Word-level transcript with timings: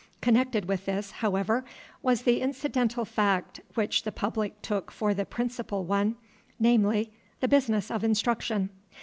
Connected 0.19 0.65
with 0.65 0.85
this, 0.87 1.11
however, 1.11 1.63
was 2.01 2.23
the 2.23 2.41
incidental 2.41 3.05
fact, 3.05 3.61
which 3.75 4.01
the 4.01 4.11
public 4.11 4.59
took 4.63 4.89
for 4.89 5.13
the 5.13 5.25
principal 5.25 5.85
one, 5.85 6.15
namely, 6.59 7.13
the 7.39 7.47
business 7.47 7.91
of 7.91 8.03
instruction. 8.03 8.71